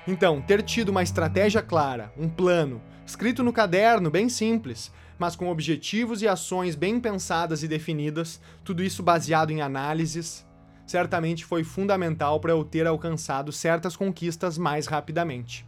Então, 0.06 0.40
ter 0.40 0.62
tido 0.62 0.90
uma 0.90 1.02
estratégia 1.02 1.60
clara, 1.60 2.12
um 2.16 2.28
plano, 2.28 2.80
escrito 3.04 3.42
no 3.42 3.52
caderno, 3.52 4.10
bem 4.10 4.28
simples, 4.28 4.92
mas 5.18 5.34
com 5.34 5.48
objetivos 5.48 6.22
e 6.22 6.28
ações 6.28 6.76
bem 6.76 7.00
pensadas 7.00 7.64
e 7.64 7.68
definidas, 7.68 8.40
tudo 8.62 8.82
isso 8.82 9.02
baseado 9.02 9.50
em 9.50 9.60
análises, 9.60 10.46
certamente 10.86 11.44
foi 11.44 11.64
fundamental 11.64 12.38
para 12.38 12.52
eu 12.52 12.64
ter 12.64 12.86
alcançado 12.86 13.50
certas 13.50 13.96
conquistas 13.96 14.56
mais 14.56 14.86
rapidamente. 14.86 15.66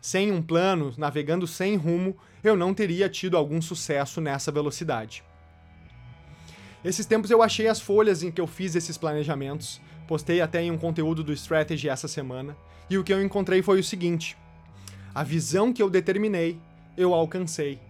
Sem 0.00 0.30
um 0.30 0.40
plano, 0.40 0.94
navegando 0.96 1.46
sem 1.46 1.76
rumo, 1.76 2.16
eu 2.42 2.56
não 2.56 2.72
teria 2.72 3.08
tido 3.08 3.36
algum 3.36 3.60
sucesso 3.60 4.20
nessa 4.20 4.52
velocidade. 4.52 5.24
Esses 6.84 7.04
tempos 7.04 7.30
eu 7.30 7.42
achei 7.42 7.66
as 7.66 7.80
folhas 7.80 8.22
em 8.22 8.30
que 8.30 8.40
eu 8.40 8.46
fiz 8.46 8.76
esses 8.76 8.96
planejamentos, 8.96 9.80
postei 10.06 10.40
até 10.40 10.62
em 10.62 10.70
um 10.70 10.78
conteúdo 10.78 11.24
do 11.24 11.32
Strategy 11.32 11.88
essa 11.88 12.06
semana, 12.06 12.56
e 12.88 12.96
o 12.96 13.04
que 13.04 13.12
eu 13.12 13.22
encontrei 13.22 13.60
foi 13.62 13.80
o 13.80 13.84
seguinte: 13.84 14.36
a 15.14 15.24
visão 15.24 15.72
que 15.72 15.82
eu 15.82 15.90
determinei, 15.90 16.58
eu 16.96 17.12
alcancei. 17.12 17.80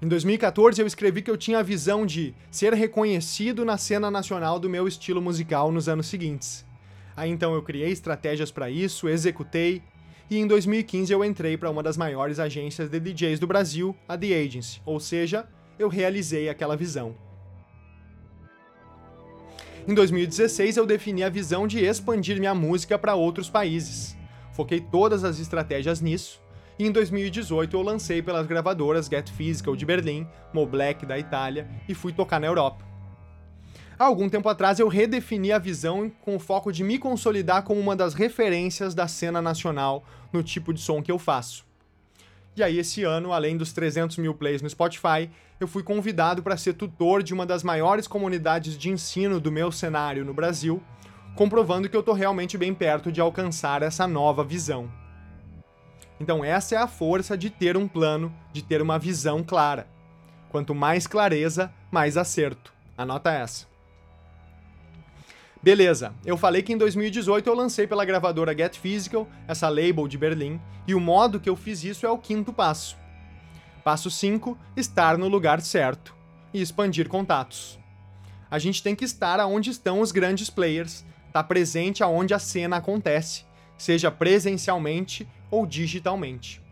Em 0.00 0.08
2014, 0.08 0.80
eu 0.80 0.86
escrevi 0.86 1.22
que 1.22 1.30
eu 1.30 1.36
tinha 1.36 1.58
a 1.58 1.62
visão 1.62 2.04
de 2.04 2.34
ser 2.50 2.74
reconhecido 2.74 3.64
na 3.64 3.78
cena 3.78 4.10
nacional 4.10 4.58
do 4.58 4.68
meu 4.68 4.86
estilo 4.86 5.22
musical 5.22 5.72
nos 5.72 5.88
anos 5.88 6.06
seguintes. 6.06 6.66
Aí 7.16 7.30
então 7.30 7.54
eu 7.54 7.62
criei 7.62 7.90
estratégias 7.90 8.50
para 8.50 8.68
isso, 8.68 9.08
executei, 9.08 9.82
e 10.28 10.38
em 10.38 10.46
2015 10.46 11.12
eu 11.12 11.24
entrei 11.24 11.56
para 11.56 11.70
uma 11.70 11.82
das 11.82 11.96
maiores 11.96 12.38
agências 12.38 12.88
de 12.88 12.98
DJs 12.98 13.38
do 13.38 13.46
Brasil, 13.46 13.96
a 14.08 14.18
The 14.18 14.34
Agency, 14.34 14.80
ou 14.84 14.98
seja, 14.98 15.46
eu 15.78 15.88
realizei 15.88 16.48
aquela 16.48 16.76
visão. 16.76 17.14
Em 19.86 19.94
2016 19.94 20.76
eu 20.76 20.86
defini 20.86 21.22
a 21.22 21.28
visão 21.28 21.66
de 21.66 21.84
expandir 21.84 22.38
minha 22.38 22.54
música 22.54 22.98
para 22.98 23.14
outros 23.14 23.48
países. 23.48 24.16
Foquei 24.52 24.80
todas 24.80 25.22
as 25.22 25.38
estratégias 25.38 26.00
nisso 26.00 26.40
e 26.78 26.86
em 26.86 26.92
2018 26.92 27.76
eu 27.76 27.82
lancei 27.82 28.20
pelas 28.20 28.46
gravadoras 28.46 29.06
Get 29.06 29.30
Physical 29.30 29.76
de 29.76 29.86
Berlim, 29.86 30.26
Moblek 30.52 31.06
da 31.06 31.18
Itália 31.18 31.68
e 31.88 31.94
fui 31.94 32.12
tocar 32.12 32.40
na 32.40 32.46
Europa. 32.46 32.85
Há 33.98 34.04
algum 34.04 34.28
tempo 34.28 34.46
atrás 34.46 34.78
eu 34.78 34.88
redefini 34.88 35.52
a 35.52 35.58
visão 35.58 36.12
com 36.20 36.36
o 36.36 36.38
foco 36.38 36.70
de 36.70 36.84
me 36.84 36.98
consolidar 36.98 37.62
como 37.62 37.80
uma 37.80 37.96
das 37.96 38.12
referências 38.12 38.94
da 38.94 39.08
cena 39.08 39.40
nacional 39.40 40.04
no 40.30 40.42
tipo 40.42 40.74
de 40.74 40.82
som 40.82 41.02
que 41.02 41.10
eu 41.10 41.18
faço. 41.18 41.64
E 42.54 42.62
aí, 42.62 42.78
esse 42.78 43.04
ano, 43.04 43.32
além 43.32 43.56
dos 43.56 43.72
300 43.72 44.18
mil 44.18 44.34
plays 44.34 44.60
no 44.60 44.68
Spotify, 44.68 45.30
eu 45.58 45.66
fui 45.66 45.82
convidado 45.82 46.42
para 46.42 46.58
ser 46.58 46.74
tutor 46.74 47.22
de 47.22 47.32
uma 47.32 47.46
das 47.46 47.62
maiores 47.62 48.06
comunidades 48.06 48.76
de 48.76 48.90
ensino 48.90 49.40
do 49.40 49.50
meu 49.50 49.72
cenário 49.72 50.26
no 50.26 50.34
Brasil, 50.34 50.82
comprovando 51.34 51.88
que 51.88 51.96
eu 51.96 52.00
estou 52.00 52.14
realmente 52.14 52.58
bem 52.58 52.74
perto 52.74 53.10
de 53.10 53.20
alcançar 53.20 53.82
essa 53.82 54.06
nova 54.06 54.44
visão. 54.44 54.90
Então, 56.20 56.44
essa 56.44 56.74
é 56.74 56.78
a 56.78 56.86
força 56.86 57.36
de 57.36 57.48
ter 57.48 57.78
um 57.78 57.88
plano, 57.88 58.32
de 58.52 58.62
ter 58.62 58.82
uma 58.82 58.98
visão 58.98 59.42
clara. 59.42 59.86
Quanto 60.50 60.74
mais 60.74 61.06
clareza, 61.06 61.72
mais 61.90 62.18
acerto. 62.18 62.72
Anota 62.96 63.30
essa. 63.30 63.75
Beleza, 65.66 66.14
eu 66.24 66.36
falei 66.36 66.62
que 66.62 66.72
em 66.72 66.78
2018 66.78 67.50
eu 67.50 67.52
lancei 67.52 67.88
pela 67.88 68.04
gravadora 68.04 68.56
Get 68.56 68.76
Physical, 68.76 69.28
essa 69.48 69.68
label 69.68 70.06
de 70.06 70.16
Berlim, 70.16 70.60
e 70.86 70.94
o 70.94 71.00
modo 71.00 71.40
que 71.40 71.50
eu 71.50 71.56
fiz 71.56 71.82
isso 71.82 72.06
é 72.06 72.08
o 72.08 72.16
quinto 72.16 72.52
passo. 72.52 72.96
Passo 73.82 74.08
5: 74.08 74.56
estar 74.76 75.18
no 75.18 75.26
lugar 75.26 75.60
certo 75.60 76.14
e 76.54 76.62
expandir 76.62 77.08
contatos. 77.08 77.80
A 78.48 78.60
gente 78.60 78.80
tem 78.80 78.94
que 78.94 79.04
estar 79.04 79.40
aonde 79.40 79.70
estão 79.70 80.00
os 80.00 80.12
grandes 80.12 80.48
players, 80.48 81.04
estar 81.26 81.32
tá 81.32 81.42
presente 81.42 82.00
aonde 82.00 82.32
a 82.32 82.38
cena 82.38 82.76
acontece, 82.76 83.44
seja 83.76 84.08
presencialmente 84.08 85.26
ou 85.50 85.66
digitalmente. 85.66 86.62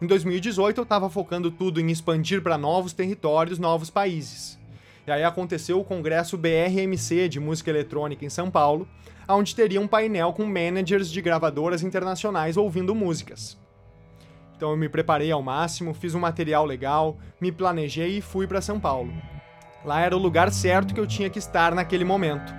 Em 0.00 0.06
2018 0.06 0.78
eu 0.78 0.84
estava 0.84 1.10
focando 1.10 1.50
tudo 1.50 1.80
em 1.80 1.90
expandir 1.90 2.40
para 2.40 2.56
novos 2.56 2.92
territórios, 2.92 3.58
novos 3.58 3.90
países. 3.90 4.61
E 5.06 5.10
aí 5.10 5.24
aconteceu 5.24 5.80
o 5.80 5.84
congresso 5.84 6.38
BRMC 6.38 7.28
de 7.28 7.40
música 7.40 7.70
eletrônica 7.70 8.24
em 8.24 8.30
São 8.30 8.50
Paulo, 8.50 8.86
onde 9.28 9.54
teria 9.54 9.80
um 9.80 9.88
painel 9.88 10.32
com 10.32 10.44
managers 10.44 11.10
de 11.10 11.20
gravadoras 11.20 11.82
internacionais 11.82 12.56
ouvindo 12.56 12.94
músicas. 12.94 13.58
Então 14.56 14.70
eu 14.70 14.76
me 14.76 14.88
preparei 14.88 15.32
ao 15.32 15.42
máximo, 15.42 15.92
fiz 15.92 16.14
um 16.14 16.20
material 16.20 16.64
legal, 16.64 17.18
me 17.40 17.50
planejei 17.50 18.18
e 18.18 18.22
fui 18.22 18.46
para 18.46 18.60
São 18.60 18.78
Paulo. 18.78 19.12
Lá 19.84 20.00
era 20.00 20.16
o 20.16 20.20
lugar 20.20 20.52
certo 20.52 20.94
que 20.94 21.00
eu 21.00 21.06
tinha 21.06 21.28
que 21.28 21.38
estar 21.40 21.74
naquele 21.74 22.04
momento. 22.04 22.54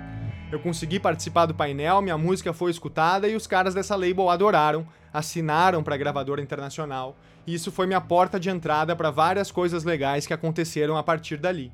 Eu 0.52 0.60
consegui 0.60 1.00
participar 1.00 1.46
do 1.46 1.54
painel, 1.54 2.02
minha 2.02 2.18
música 2.18 2.52
foi 2.52 2.70
escutada 2.70 3.26
e 3.26 3.34
os 3.34 3.46
caras 3.46 3.72
dessa 3.72 3.96
label 3.96 4.28
adoraram, 4.28 4.86
assinaram 5.12 5.82
para 5.82 5.94
a 5.94 5.98
gravadora 5.98 6.42
internacional, 6.42 7.16
e 7.46 7.54
isso 7.54 7.72
foi 7.72 7.86
minha 7.86 8.00
porta 8.00 8.38
de 8.38 8.50
entrada 8.50 8.94
para 8.94 9.10
várias 9.10 9.50
coisas 9.50 9.82
legais 9.82 10.26
que 10.26 10.34
aconteceram 10.34 10.98
a 10.98 11.02
partir 11.02 11.38
dali. 11.38 11.72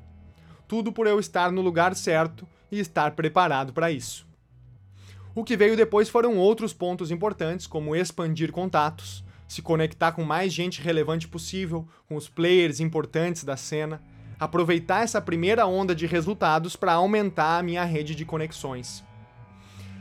Tudo 0.71 0.89
por 0.89 1.05
eu 1.05 1.19
estar 1.19 1.51
no 1.51 1.59
lugar 1.59 1.93
certo 1.97 2.47
e 2.71 2.79
estar 2.79 3.11
preparado 3.11 3.73
para 3.73 3.91
isso. 3.91 4.25
O 5.35 5.43
que 5.43 5.57
veio 5.57 5.75
depois 5.75 6.07
foram 6.07 6.37
outros 6.37 6.71
pontos 6.71 7.11
importantes, 7.11 7.67
como 7.67 7.93
expandir 7.93 8.53
contatos, 8.53 9.21
se 9.49 9.61
conectar 9.61 10.13
com 10.13 10.23
mais 10.23 10.53
gente 10.53 10.81
relevante 10.81 11.27
possível, 11.27 11.85
com 12.07 12.15
os 12.15 12.29
players 12.29 12.79
importantes 12.79 13.43
da 13.43 13.57
cena, 13.57 14.01
aproveitar 14.39 15.03
essa 15.03 15.19
primeira 15.19 15.67
onda 15.67 15.93
de 15.93 16.05
resultados 16.05 16.77
para 16.77 16.93
aumentar 16.93 17.59
a 17.59 17.63
minha 17.63 17.83
rede 17.83 18.15
de 18.15 18.23
conexões. 18.23 19.03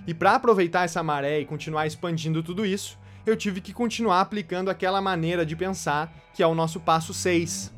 E 0.07 0.15
para 0.15 0.37
aproveitar 0.37 0.85
essa 0.85 1.03
maré 1.03 1.41
e 1.41 1.47
continuar 1.47 1.89
expandindo 1.89 2.45
tudo 2.45 2.65
isso, 2.65 2.97
eu 3.27 3.37
tive 3.37 3.61
que 3.61 3.73
continuar 3.73 4.21
aplicando 4.21 4.71
aquela 4.71 5.00
maneira 5.00 5.45
de 5.45 5.57
pensar 5.57 6.12
que 6.33 6.45
é 6.45 6.47
o 6.47 6.55
nosso 6.55 6.79
passo 6.79 7.12
6. 7.12 7.75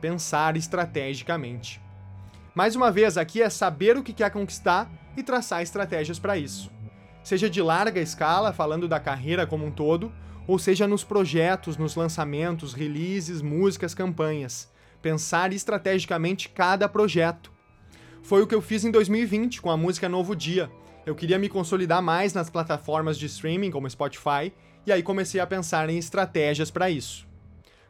Pensar 0.00 0.56
estrategicamente. 0.56 1.84
Mais 2.56 2.74
uma 2.74 2.90
vez, 2.90 3.18
aqui 3.18 3.42
é 3.42 3.50
saber 3.50 3.98
o 3.98 4.02
que 4.02 4.14
quer 4.14 4.30
conquistar 4.30 4.90
e 5.14 5.22
traçar 5.22 5.60
estratégias 5.60 6.18
para 6.18 6.38
isso. 6.38 6.70
Seja 7.22 7.50
de 7.50 7.60
larga 7.60 8.00
escala, 8.00 8.50
falando 8.50 8.88
da 8.88 8.98
carreira 8.98 9.46
como 9.46 9.66
um 9.66 9.70
todo, 9.70 10.10
ou 10.46 10.58
seja 10.58 10.88
nos 10.88 11.04
projetos, 11.04 11.76
nos 11.76 11.94
lançamentos, 11.94 12.72
releases, 12.72 13.42
músicas, 13.42 13.92
campanhas. 13.92 14.72
Pensar 15.02 15.52
estrategicamente 15.52 16.48
cada 16.48 16.88
projeto. 16.88 17.52
Foi 18.22 18.40
o 18.40 18.46
que 18.46 18.54
eu 18.54 18.62
fiz 18.62 18.86
em 18.86 18.90
2020 18.90 19.60
com 19.60 19.70
a 19.70 19.76
música 19.76 20.08
Novo 20.08 20.34
Dia. 20.34 20.70
Eu 21.04 21.14
queria 21.14 21.38
me 21.38 21.50
consolidar 21.50 22.00
mais 22.00 22.32
nas 22.32 22.48
plataformas 22.48 23.18
de 23.18 23.26
streaming 23.26 23.70
como 23.70 23.90
Spotify 23.90 24.50
e 24.86 24.90
aí 24.90 25.02
comecei 25.02 25.42
a 25.42 25.46
pensar 25.46 25.90
em 25.90 25.98
estratégias 25.98 26.70
para 26.70 26.88
isso. 26.88 27.28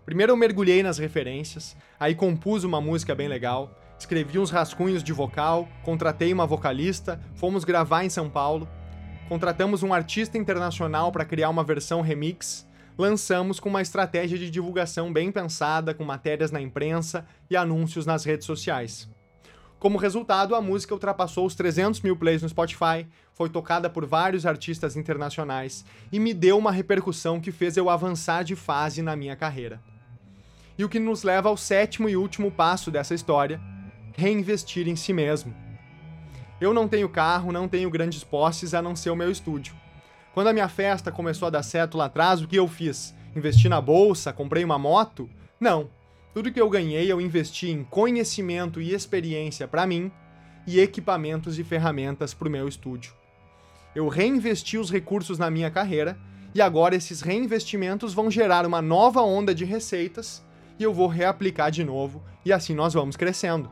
Primeiro 0.05 0.33
eu 0.33 0.37
mergulhei 0.37 0.83
nas 0.83 0.99
referências, 0.99 1.77
aí 2.01 2.17
compus 2.17 2.65
uma 2.65 2.81
música 2.81 3.15
bem 3.15 3.29
legal, 3.29 3.86
escrevi 3.99 4.39
uns 4.39 4.51
rascunhos 4.51 5.03
de 5.03 5.13
vocal, 5.13 5.69
contratei 5.83 6.33
uma 6.33 6.47
vocalista, 6.47 7.21
fomos 7.35 7.65
gravar 7.65 8.05
em 8.05 8.11
São 8.11 8.29
Paulo, 8.29 8.69
contratamos 9.29 9.83
um 9.83 9.93
artista 9.93 10.39
internacional 10.39 11.11
para 11.11 11.25
criar 11.25 11.49
uma 11.49 11.65
versão 11.65 12.01
remix, 12.01 12.67
lançamos 12.99 13.59
com 13.59 13.69
uma 13.69 13.83
estratégia 13.83 14.39
de 14.39 14.51
divulgação 14.51 15.13
bem 15.13 15.31
pensada, 15.33 15.93
com 15.93 16.05
matérias 16.05 16.51
na 16.51 16.61
imprensa 16.61 17.27
e 17.51 17.57
anúncios 17.57 18.07
nas 18.07 18.25
redes 18.25 18.47
sociais. 18.47 19.09
Como 19.79 19.99
resultado, 19.99 20.55
a 20.55 20.63
música 20.63 20.95
ultrapassou 20.95 21.45
os 21.45 21.55
300 21.55 22.01
mil 22.01 22.17
plays 22.17 22.43
no 22.43 22.49
Spotify, 22.49 23.07
foi 23.35 23.51
tocada 23.51 23.91
por 23.91 24.07
vários 24.07 24.47
artistas 24.47 24.97
internacionais 24.97 25.85
e 26.11 26.19
me 26.19 26.33
deu 26.33 26.57
uma 26.57 26.73
repercussão 26.73 27.39
que 27.39 27.53
fez 27.53 27.77
eu 27.77 27.91
avançar 27.91 28.43
de 28.43 28.57
fase 28.57 29.03
na 29.03 29.15
minha 29.15 29.37
carreira. 29.37 29.81
E 30.79 30.85
o 30.85 30.89
que 30.89 30.99
nos 30.99 31.23
leva 31.23 31.51
ao 31.51 31.57
sétimo 31.57 32.09
e 32.09 32.17
último 32.17 32.51
passo 32.51 32.91
dessa 32.91 33.15
história: 33.15 33.61
reinvestir 34.17 34.89
em 34.89 34.97
si 34.97 35.13
mesmo. 35.13 35.55
Eu 36.59 36.73
não 36.73 36.89
tenho 36.89 37.09
carro, 37.09 37.53
não 37.53 37.69
tenho 37.69 37.91
grandes 37.91 38.25
posses 38.25 38.73
a 38.73 38.81
não 38.81 38.97
ser 38.97 39.11
o 39.11 39.17
meu 39.17 39.31
estúdio. 39.31 39.75
Quando 40.33 40.49
a 40.49 40.53
minha 40.53 40.69
festa 40.69 41.13
começou 41.13 41.47
a 41.47 41.51
dar 41.51 41.63
certo 41.63 41.99
lá 41.99 42.07
atrás, 42.07 42.41
o 42.41 42.49
que 42.49 42.57
eu 42.57 42.67
fiz? 42.67 43.15
Investi 43.35 43.69
na 43.69 43.81
bolsa? 43.81 44.33
Comprei 44.33 44.65
uma 44.65 44.79
moto? 44.79 45.29
Não. 45.61 45.91
Tudo 46.33 46.51
que 46.51 46.61
eu 46.61 46.69
ganhei 46.69 47.11
eu 47.11 47.21
investi 47.21 47.71
em 47.71 47.85
conhecimento 47.85 48.81
e 48.81 48.95
experiência 48.95 49.69
para 49.69 49.87
mim 49.87 50.11
e 50.67 50.81
equipamentos 50.81 51.59
e 51.59 51.65
ferramentas 51.65 52.33
para 52.35 52.49
o 52.49 52.51
meu 52.51 52.67
estúdio. 52.67 53.15
Eu 53.95 54.09
reinvesti 54.09 54.77
os 54.79 54.91
recursos 54.91 55.39
na 55.39 55.51
minha 55.51 55.71
carreira 55.71 56.19
e 56.55 56.61
agora 56.61 56.97
esses 56.97 57.21
reinvestimentos 57.21 58.15
vão 58.15 58.31
gerar 58.31 58.67
uma 58.67 58.81
nova 58.81 59.21
onda 59.21 59.55
de 59.55 59.65
receitas 59.65 60.45
e 60.79 60.83
eu 60.83 60.93
vou 60.93 61.07
reaplicar 61.07 61.71
de 61.71 61.85
novo 61.85 62.23
e 62.45 62.53
assim 62.53 62.75
nós 62.75 62.95
vamos 62.95 63.17
crescendo. 63.17 63.71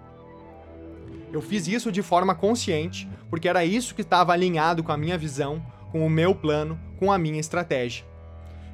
Eu 1.34 1.42
fiz 1.42 1.66
isso 1.66 1.90
de 1.90 2.00
forma 2.00 2.32
consciente 2.32 3.08
porque 3.28 3.48
era 3.48 3.64
isso 3.64 3.92
que 3.92 4.02
estava 4.02 4.32
alinhado 4.32 4.84
com 4.84 4.92
a 4.92 4.96
minha 4.96 5.18
visão, 5.18 5.60
com 5.90 6.06
o 6.06 6.08
meu 6.08 6.32
plano, 6.32 6.78
com 6.96 7.10
a 7.10 7.18
minha 7.18 7.40
estratégia. 7.40 8.06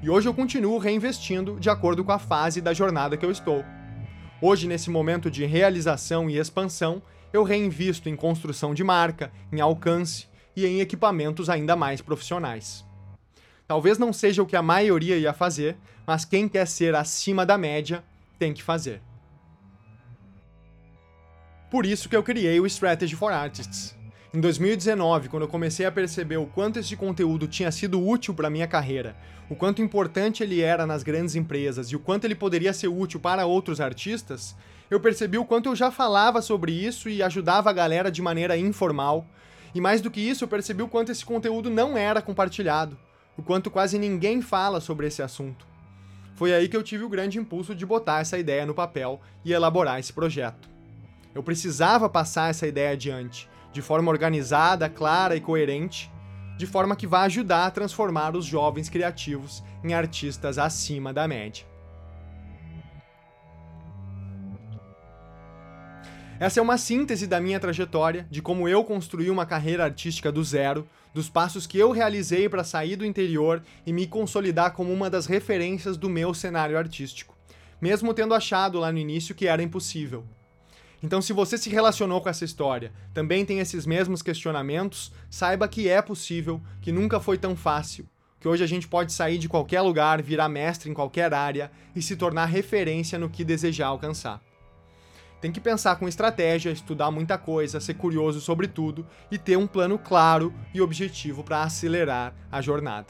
E 0.02 0.10
hoje 0.10 0.28
eu 0.28 0.34
continuo 0.34 0.76
reinvestindo 0.76 1.58
de 1.58 1.70
acordo 1.70 2.04
com 2.04 2.12
a 2.12 2.18
fase 2.18 2.60
da 2.60 2.74
jornada 2.74 3.16
que 3.16 3.24
eu 3.24 3.30
estou. 3.30 3.64
Hoje, 4.42 4.68
nesse 4.68 4.90
momento 4.90 5.30
de 5.30 5.46
realização 5.46 6.28
e 6.28 6.36
expansão, 6.36 7.00
eu 7.32 7.44
reinvisto 7.44 8.10
em 8.10 8.14
construção 8.14 8.74
de 8.74 8.84
marca, 8.84 9.32
em 9.50 9.62
alcance 9.62 10.26
e 10.54 10.66
em 10.66 10.80
equipamentos 10.80 11.48
ainda 11.48 11.74
mais 11.74 12.02
profissionais. 12.02 12.84
Talvez 13.66 13.96
não 13.96 14.12
seja 14.12 14.42
o 14.42 14.46
que 14.46 14.56
a 14.56 14.60
maioria 14.62 15.16
ia 15.16 15.32
fazer, 15.32 15.78
mas 16.06 16.26
quem 16.26 16.46
quer 16.46 16.66
ser 16.66 16.94
acima 16.94 17.46
da 17.46 17.56
média 17.56 18.04
tem 18.38 18.52
que 18.52 18.62
fazer. 18.62 19.00
Por 21.70 21.86
isso 21.86 22.08
que 22.08 22.16
eu 22.16 22.22
criei 22.22 22.58
o 22.58 22.66
Strategy 22.66 23.14
for 23.14 23.32
Artists. 23.32 23.94
Em 24.34 24.40
2019, 24.40 25.28
quando 25.28 25.44
eu 25.44 25.48
comecei 25.48 25.86
a 25.86 25.92
perceber 25.92 26.36
o 26.36 26.46
quanto 26.46 26.80
esse 26.80 26.96
conteúdo 26.96 27.46
tinha 27.46 27.70
sido 27.70 28.04
útil 28.04 28.34
para 28.34 28.50
minha 28.50 28.66
carreira, 28.66 29.16
o 29.48 29.54
quanto 29.54 29.80
importante 29.80 30.42
ele 30.42 30.60
era 30.60 30.84
nas 30.84 31.04
grandes 31.04 31.36
empresas 31.36 31.86
e 31.86 31.95
o 31.95 32.00
quanto 32.00 32.25
ele 32.25 32.34
poderia 32.34 32.73
ser 32.73 32.88
útil 32.88 33.21
para 33.21 33.47
outros 33.47 33.80
artistas, 33.80 34.56
eu 34.90 34.99
percebi 34.99 35.38
o 35.38 35.45
quanto 35.45 35.68
eu 35.68 35.76
já 35.76 35.92
falava 35.92 36.42
sobre 36.42 36.73
isso 36.73 37.08
e 37.08 37.23
ajudava 37.23 37.71
a 37.71 37.73
galera 37.73 38.10
de 38.10 38.21
maneira 38.21 38.56
informal. 38.56 39.25
E 39.73 39.80
mais 39.80 40.00
do 40.00 40.10
que 40.10 40.21
isso, 40.21 40.42
eu 40.42 40.49
percebi 40.49 40.82
o 40.82 40.88
quanto 40.88 41.12
esse 41.12 41.25
conteúdo 41.25 41.71
não 41.71 41.97
era 41.97 42.21
compartilhado, 42.21 42.99
o 43.36 43.45
quanto 43.45 43.71
quase 43.71 43.97
ninguém 43.97 44.42
fala 44.42 44.80
sobre 44.80 45.06
esse 45.06 45.23
assunto. 45.23 45.64
Foi 46.34 46.52
aí 46.52 46.68
que 46.68 46.76
eu 46.76 46.82
tive 46.82 47.04
o 47.04 47.08
grande 47.08 47.38
impulso 47.38 47.76
de 47.76 47.86
botar 47.86 48.23
essa 48.23 48.36
ideia 48.36 48.66
no 48.66 48.75
papel 48.75 49.21
e 49.45 49.52
elaborar 49.52 50.00
esse 50.00 50.12
projeto. 50.12 50.79
Eu 51.34 51.43
precisava 51.43 52.08
passar 52.08 52.50
essa 52.50 52.66
ideia 52.66 52.93
adiante 52.93 53.49
de 53.73 53.80
forma 53.80 54.10
organizada, 54.10 54.88
clara 54.88 55.36
e 55.36 55.40
coerente, 55.40 56.10
de 56.56 56.66
forma 56.66 56.97
que 56.97 57.06
vá 57.06 57.23
ajudar 57.23 57.66
a 57.66 57.71
transformar 57.71 58.36
os 58.36 58.45
jovens 58.45 58.88
criativos 58.88 59.62
em 59.82 59.95
artistas 59.95 60.58
acima 60.58 61.12
da 61.12 61.26
média. 61.26 61.64
Essa 66.38 66.58
é 66.58 66.62
uma 66.62 66.78
síntese 66.78 67.26
da 67.26 67.38
minha 67.38 67.60
trajetória, 67.60 68.26
de 68.30 68.40
como 68.40 68.66
eu 68.66 68.82
construí 68.82 69.30
uma 69.30 69.45
carreira 69.45 69.84
artística 69.84 70.32
do 70.32 70.43
zero, 70.43 70.88
dos 71.12 71.28
passos 71.28 71.66
que 71.66 71.78
eu 71.78 71.90
realizei 71.90 72.49
para 72.49 72.64
sair 72.64 72.97
do 72.97 73.04
interior 73.04 73.62
e 73.84 73.93
me 73.93 74.06
consolidar 74.06 74.73
como 74.73 74.93
uma 74.93 75.10
das 75.10 75.26
referências 75.26 75.99
do 75.99 76.08
meu 76.08 76.32
cenário 76.32 76.78
artístico, 76.78 77.36
mesmo 77.78 78.14
tendo 78.14 78.32
achado 78.32 78.78
lá 78.78 78.90
no 78.90 78.99
início 78.99 79.34
que 79.34 79.47
era 79.47 79.62
impossível. 79.62 80.25
Então, 81.02 81.23
se 81.23 81.32
você 81.32 81.56
se 81.56 81.71
relacionou 81.71 82.21
com 82.21 82.28
essa 82.28 82.45
história, 82.45 82.93
também 83.15 83.45
tem 83.45 83.58
esses 83.58 83.86
mesmos 83.86 84.21
questionamentos, 84.21 85.10
saiba 85.30 85.67
que 85.67 85.89
é 85.89 86.02
possível, 86.02 86.60
que 86.82 86.93
nunca 86.93 87.19
foi 87.19 87.39
tão 87.39 87.56
fácil, 87.56 88.06
que 88.39 88.47
hoje 88.47 88.63
a 88.63 88.67
gente 88.67 88.86
pode 88.86 89.13
sair 89.13 89.39
de 89.39 89.49
qualquer 89.49 89.80
lugar, 89.80 90.21
virar 90.21 90.49
mestre 90.49 90.91
em 90.91 90.95
qualquer 90.95 91.32
área 91.32 91.71
e 91.97 92.02
se 92.02 92.17
tornar 92.17 92.45
referência 92.47 93.19
no 93.19 93.30
que 93.30 93.45
desejar 93.45 93.86
alcançar. 93.86 94.43
Tem 95.41 95.50
que 95.50 95.60
pensar 95.60 95.97
com 95.97 96.06
estratégia, 96.06 96.71
estudar 96.71 97.10
muita 97.10 97.39
coisa, 97.39 97.80
ser 97.80 97.95
curioso 97.95 98.43
sobre 98.43 98.69
tudo 98.69 99.06
e 99.30 99.39
ter 99.39 99.56
um 99.56 99.67
plano 99.67 99.99
claro 99.99 100.52
e 100.75 100.82
objetivo 100.82 101.43
para 101.43 101.63
acelerar 101.63 102.34
a 102.52 102.60
jornada. 102.60 103.06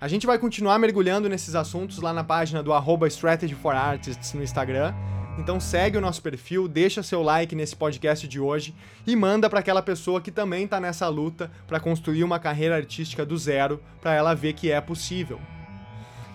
A 0.00 0.06
gente 0.06 0.26
vai 0.26 0.38
continuar 0.38 0.78
mergulhando 0.78 1.28
nesses 1.28 1.56
assuntos 1.56 1.98
lá 1.98 2.12
na 2.12 2.22
página 2.22 2.62
do 2.62 2.70
Strategy 3.08 3.54
for 3.54 3.74
Artists 3.74 4.32
no 4.32 4.44
Instagram 4.44 4.94
então 5.38 5.60
segue 5.60 5.98
o 5.98 6.00
nosso 6.00 6.22
perfil, 6.22 6.66
deixa 6.66 7.02
seu 7.02 7.22
like 7.22 7.54
nesse 7.54 7.76
podcast 7.76 8.26
de 8.26 8.40
hoje 8.40 8.74
e 9.06 9.14
manda 9.14 9.50
para 9.50 9.60
aquela 9.60 9.82
pessoa 9.82 10.20
que 10.20 10.30
também 10.30 10.64
está 10.64 10.80
nessa 10.80 11.08
luta 11.08 11.50
para 11.66 11.80
construir 11.80 12.24
uma 12.24 12.38
carreira 12.38 12.76
artística 12.76 13.24
do 13.24 13.36
zero, 13.36 13.80
para 14.00 14.14
ela 14.14 14.34
ver 14.34 14.54
que 14.54 14.70
é 14.70 14.80
possível. 14.80 15.40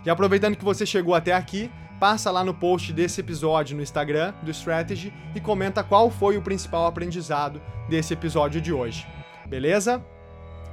E 0.05 0.09
aproveitando 0.09 0.55
que 0.55 0.65
você 0.65 0.85
chegou 0.85 1.13
até 1.13 1.33
aqui, 1.33 1.69
passa 1.99 2.31
lá 2.31 2.43
no 2.43 2.53
post 2.53 2.91
desse 2.91 3.21
episódio 3.21 3.75
no 3.75 3.83
Instagram 3.83 4.33
do 4.41 4.49
Strategy 4.49 5.13
e 5.35 5.39
comenta 5.39 5.83
qual 5.83 6.09
foi 6.09 6.37
o 6.37 6.41
principal 6.41 6.87
aprendizado 6.87 7.61
desse 7.87 8.13
episódio 8.13 8.59
de 8.59 8.73
hoje. 8.73 9.05
Beleza? 9.45 10.03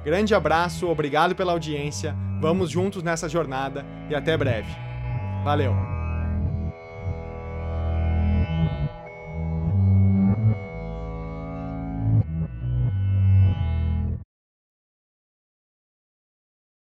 Grande 0.03 0.33
abraço, 0.33 0.87
obrigado 0.87 1.35
pela 1.35 1.51
audiência, 1.51 2.15
vamos 2.39 2.69
juntos 2.71 3.03
nessa 3.03 3.27
jornada 3.27 3.85
e 4.09 4.15
até 4.15 4.35
breve. 4.37 4.71
Valeu! 5.43 5.98